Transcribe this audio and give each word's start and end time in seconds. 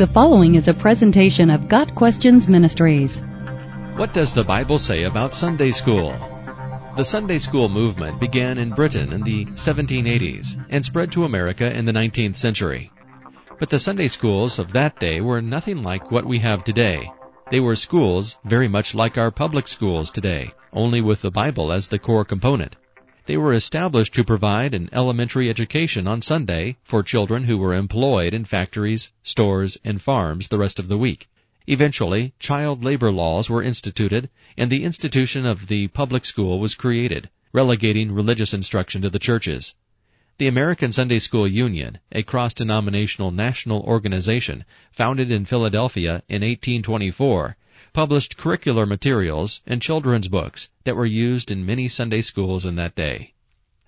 The 0.00 0.06
following 0.06 0.54
is 0.54 0.66
a 0.66 0.72
presentation 0.72 1.50
of 1.50 1.68
Got 1.68 1.94
Questions 1.94 2.48
Ministries. 2.48 3.20
What 3.96 4.14
does 4.14 4.32
the 4.32 4.42
Bible 4.42 4.78
say 4.78 5.02
about 5.02 5.34
Sunday 5.34 5.72
school? 5.72 6.16
The 6.96 7.04
Sunday 7.04 7.36
school 7.36 7.68
movement 7.68 8.18
began 8.18 8.56
in 8.56 8.70
Britain 8.70 9.12
in 9.12 9.22
the 9.22 9.44
1780s 9.44 10.64
and 10.70 10.82
spread 10.82 11.12
to 11.12 11.26
America 11.26 11.70
in 11.70 11.84
the 11.84 11.92
19th 11.92 12.38
century. 12.38 12.90
But 13.58 13.68
the 13.68 13.78
Sunday 13.78 14.08
schools 14.08 14.58
of 14.58 14.72
that 14.72 14.98
day 14.98 15.20
were 15.20 15.42
nothing 15.42 15.82
like 15.82 16.10
what 16.10 16.24
we 16.24 16.38
have 16.38 16.64
today. 16.64 17.12
They 17.50 17.60
were 17.60 17.76
schools 17.76 18.38
very 18.46 18.68
much 18.68 18.94
like 18.94 19.18
our 19.18 19.30
public 19.30 19.68
schools 19.68 20.10
today, 20.10 20.54
only 20.72 21.02
with 21.02 21.20
the 21.20 21.30
Bible 21.30 21.70
as 21.70 21.88
the 21.88 21.98
core 21.98 22.24
component. 22.24 22.74
They 23.30 23.36
were 23.36 23.54
established 23.54 24.12
to 24.14 24.24
provide 24.24 24.74
an 24.74 24.88
elementary 24.92 25.48
education 25.48 26.08
on 26.08 26.20
Sunday 26.20 26.78
for 26.82 27.04
children 27.04 27.44
who 27.44 27.58
were 27.58 27.74
employed 27.74 28.34
in 28.34 28.44
factories, 28.44 29.12
stores, 29.22 29.78
and 29.84 30.02
farms 30.02 30.48
the 30.48 30.58
rest 30.58 30.80
of 30.80 30.88
the 30.88 30.98
week. 30.98 31.28
Eventually, 31.68 32.32
child 32.40 32.82
labor 32.82 33.12
laws 33.12 33.48
were 33.48 33.62
instituted, 33.62 34.30
and 34.56 34.68
the 34.68 34.82
institution 34.82 35.46
of 35.46 35.68
the 35.68 35.86
public 35.86 36.24
school 36.24 36.58
was 36.58 36.74
created, 36.74 37.30
relegating 37.52 38.10
religious 38.10 38.52
instruction 38.52 39.00
to 39.02 39.10
the 39.10 39.20
churches. 39.20 39.76
The 40.38 40.48
American 40.48 40.90
Sunday 40.90 41.20
School 41.20 41.46
Union, 41.46 42.00
a 42.10 42.24
cross-denominational 42.24 43.30
national 43.30 43.82
organization 43.82 44.64
founded 44.90 45.30
in 45.30 45.44
Philadelphia 45.44 46.24
in 46.28 46.42
1824, 46.42 47.56
published 47.92 48.36
curricular 48.36 48.86
materials 48.86 49.62
and 49.66 49.82
children's 49.82 50.28
books 50.28 50.70
that 50.84 50.96
were 50.96 51.06
used 51.06 51.50
in 51.50 51.66
many 51.66 51.88
Sunday 51.88 52.22
schools 52.22 52.64
in 52.64 52.76
that 52.76 52.94
day. 52.94 53.34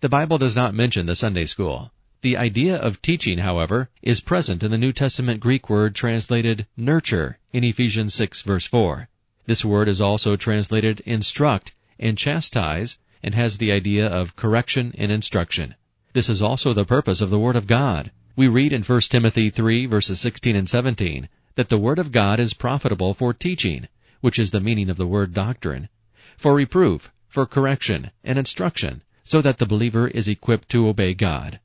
The 0.00 0.08
Bible 0.08 0.38
does 0.38 0.54
not 0.54 0.74
mention 0.74 1.06
the 1.06 1.16
Sunday 1.16 1.46
school. 1.46 1.92
The 2.22 2.36
idea 2.36 2.76
of 2.76 3.00
teaching, 3.02 3.38
however, 3.38 3.88
is 4.02 4.20
present 4.20 4.62
in 4.62 4.70
the 4.70 4.78
New 4.78 4.92
Testament 4.92 5.40
Greek 5.40 5.70
word 5.70 5.94
translated 5.94 6.66
nurture 6.76 7.38
in 7.52 7.64
Ephesians 7.64 8.14
6 8.14 8.42
verse 8.42 8.66
4. 8.66 9.08
This 9.46 9.64
word 9.64 9.88
is 9.88 10.00
also 10.00 10.36
translated 10.36 11.00
instruct 11.06 11.74
and 11.98 12.18
chastise 12.18 12.98
and 13.22 13.34
has 13.34 13.58
the 13.58 13.72
idea 13.72 14.06
of 14.06 14.36
correction 14.36 14.94
and 14.98 15.10
instruction. 15.12 15.74
This 16.12 16.28
is 16.28 16.42
also 16.42 16.72
the 16.72 16.84
purpose 16.84 17.20
of 17.20 17.30
the 17.30 17.38
Word 17.38 17.56
of 17.56 17.66
God. 17.66 18.10
We 18.34 18.48
read 18.48 18.72
in 18.72 18.82
1 18.82 19.00
Timothy 19.02 19.50
3 19.50 19.86
verses 19.86 20.20
16 20.20 20.56
and 20.56 20.68
17 20.68 21.28
that 21.54 21.68
the 21.68 21.78
Word 21.78 21.98
of 21.98 22.12
God 22.12 22.38
is 22.38 22.54
profitable 22.54 23.14
for 23.14 23.32
teaching, 23.32 23.88
which 24.20 24.38
is 24.38 24.50
the 24.50 24.60
meaning 24.60 24.88
of 24.88 24.96
the 24.96 25.06
word 25.06 25.34
doctrine, 25.34 25.88
for 26.36 26.54
reproof, 26.54 27.10
for 27.28 27.46
correction, 27.46 28.10
and 28.24 28.38
instruction, 28.38 29.02
so 29.24 29.42
that 29.42 29.58
the 29.58 29.66
believer 29.66 30.08
is 30.08 30.28
equipped 30.28 30.68
to 30.68 30.88
obey 30.88 31.12
God. 31.14 31.60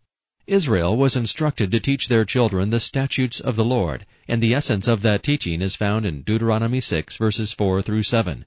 Israel 0.47 0.97
was 0.97 1.15
instructed 1.15 1.71
to 1.71 1.79
teach 1.79 2.07
their 2.07 2.25
children 2.25 2.71
the 2.71 2.79
statutes 2.79 3.39
of 3.39 3.55
the 3.55 3.63
Lord, 3.63 4.05
and 4.27 4.41
the 4.41 4.53
essence 4.53 4.87
of 4.87 5.01
that 5.01 5.23
teaching 5.23 5.61
is 5.61 5.75
found 5.75 6.05
in 6.05 6.23
Deuteronomy 6.23 6.81
6 6.81 7.15
verses 7.17 7.53
4 7.53 7.81
through 7.81 8.03
7. 8.03 8.45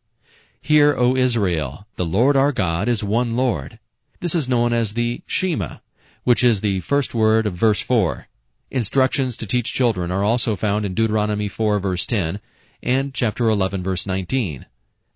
Hear, 0.61 0.95
O 0.97 1.17
Israel, 1.17 1.87
the 1.97 2.05
Lord 2.05 2.37
our 2.37 2.53
God 2.53 2.89
is 2.89 3.05
one 3.05 3.37
Lord. 3.37 3.79
This 4.21 4.35
is 4.35 4.49
known 4.49 4.73
as 4.73 4.95
the 4.95 5.23
Shema, 5.27 5.77
which 6.25 6.43
is 6.43 6.61
the 6.61 6.81
first 6.81 7.15
word 7.15 7.47
of 7.47 7.55
verse 7.55 7.81
4. 7.81 8.27
Instructions 8.71 9.37
to 9.37 9.47
teach 9.47 9.73
children 9.73 10.11
are 10.11 10.25
also 10.25 10.57
found 10.57 10.85
in 10.85 10.95
Deuteronomy 10.95 11.49
4 11.49 11.79
verse 11.79 12.05
10 12.07 12.41
and 12.85 13.15
chapter 13.15 13.49
11 13.49 13.83
verse 13.83 14.07
19. 14.07 14.67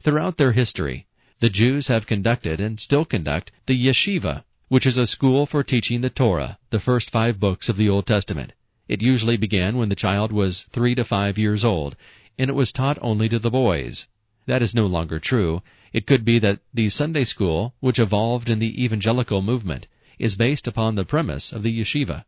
Throughout 0.00 0.38
their 0.38 0.52
history, 0.52 1.06
the 1.41 1.50
Jews 1.50 1.88
have 1.88 2.06
conducted 2.06 2.61
and 2.61 2.80
still 2.80 3.05
conduct 3.05 3.52
the 3.66 3.77
yeshiva, 3.77 4.42
which 4.69 4.86
is 4.86 4.97
a 4.97 5.06
school 5.06 5.44
for 5.44 5.62
teaching 5.62 6.00
the 6.00 6.08
Torah, 6.08 6.58
the 6.70 6.80
first 6.80 7.11
five 7.11 7.39
books 7.39 7.69
of 7.69 7.77
the 7.77 7.89
Old 7.89 8.06
Testament. 8.06 8.55
It 8.89 9.02
usually 9.02 9.36
began 9.36 9.77
when 9.77 9.91
the 9.91 9.94
child 9.94 10.33
was 10.33 10.64
three 10.72 10.94
to 10.94 11.05
five 11.05 11.36
years 11.36 11.62
old, 11.62 11.94
and 12.39 12.48
it 12.48 12.55
was 12.55 12.72
taught 12.72 12.98
only 13.02 13.28
to 13.28 13.39
the 13.39 13.50
boys. 13.50 14.08
That 14.46 14.62
is 14.62 14.74
no 14.74 14.86
longer 14.86 15.18
true. 15.18 15.62
It 15.92 16.07
could 16.07 16.24
be 16.24 16.39
that 16.39 16.61
the 16.73 16.89
Sunday 16.89 17.24
school, 17.24 17.74
which 17.80 17.98
evolved 17.98 18.48
in 18.48 18.61
the 18.61 18.83
evangelical 18.83 19.42
movement, 19.42 19.86
is 20.18 20.36
based 20.36 20.67
upon 20.67 20.95
the 20.95 21.05
premise 21.05 21.52
of 21.52 21.62
the 21.62 21.80
yeshiva. 21.80 22.24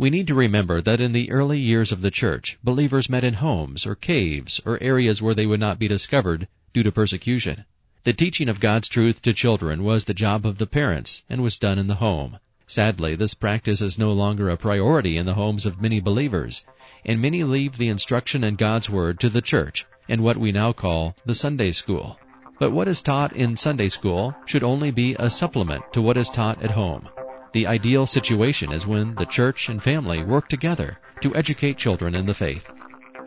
We 0.00 0.08
need 0.08 0.28
to 0.28 0.34
remember 0.34 0.80
that 0.80 0.98
in 0.98 1.12
the 1.12 1.30
early 1.30 1.58
years 1.58 1.92
of 1.92 2.00
the 2.00 2.10
church, 2.10 2.58
believers 2.64 3.10
met 3.10 3.22
in 3.22 3.34
homes 3.34 3.84
or 3.84 3.94
caves 3.94 4.58
or 4.64 4.82
areas 4.82 5.20
where 5.20 5.34
they 5.34 5.44
would 5.44 5.60
not 5.60 5.78
be 5.78 5.88
discovered 5.88 6.48
due 6.72 6.82
to 6.84 6.90
persecution. 6.90 7.66
The 8.04 8.14
teaching 8.14 8.48
of 8.48 8.60
God's 8.60 8.88
truth 8.88 9.20
to 9.20 9.34
children 9.34 9.84
was 9.84 10.04
the 10.04 10.14
job 10.14 10.46
of 10.46 10.56
the 10.56 10.66
parents 10.66 11.22
and 11.28 11.42
was 11.42 11.58
done 11.58 11.78
in 11.78 11.86
the 11.86 11.96
home. 11.96 12.38
Sadly, 12.66 13.14
this 13.14 13.34
practice 13.34 13.82
is 13.82 13.98
no 13.98 14.10
longer 14.10 14.48
a 14.48 14.56
priority 14.56 15.18
in 15.18 15.26
the 15.26 15.34
homes 15.34 15.66
of 15.66 15.82
many 15.82 16.00
believers, 16.00 16.64
and 17.04 17.20
many 17.20 17.44
leave 17.44 17.76
the 17.76 17.88
instruction 17.88 18.42
in 18.42 18.54
God's 18.56 18.88
Word 18.88 19.20
to 19.20 19.28
the 19.28 19.42
church 19.42 19.84
and 20.08 20.22
what 20.22 20.38
we 20.38 20.50
now 20.50 20.72
call 20.72 21.14
the 21.26 21.34
Sunday 21.34 21.72
school. 21.72 22.18
But 22.58 22.72
what 22.72 22.88
is 22.88 23.02
taught 23.02 23.36
in 23.36 23.54
Sunday 23.54 23.90
school 23.90 24.34
should 24.46 24.64
only 24.64 24.92
be 24.92 25.14
a 25.18 25.28
supplement 25.28 25.92
to 25.92 26.00
what 26.00 26.16
is 26.16 26.30
taught 26.30 26.62
at 26.62 26.70
home. 26.70 27.06
The 27.52 27.66
ideal 27.66 28.06
situation 28.06 28.72
is 28.72 28.86
when 28.86 29.14
the 29.16 29.26
church 29.26 29.68
and 29.68 29.82
family 29.82 30.22
work 30.22 30.48
together 30.48 30.98
to 31.20 31.34
educate 31.34 31.76
children 31.76 32.14
in 32.14 32.26
the 32.26 32.34
faith. 32.34 32.70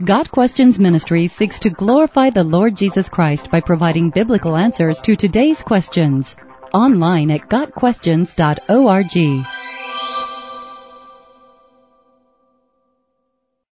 Got 0.06 0.32
Questions 0.32 0.80
Ministry 0.80 1.28
seeks 1.28 1.60
to 1.60 1.70
glorify 1.70 2.30
the 2.30 2.44
Lord 2.44 2.76
Jesus 2.76 3.10
Christ 3.10 3.52
by 3.52 3.60
providing 3.60 4.10
biblical 4.10 4.56
answers 4.56 5.00
to 5.02 5.16
today's 5.16 5.62
questions. 5.62 6.36
Online 6.74 7.30
at 7.32 7.50
GotQuestions.org. 7.50 9.46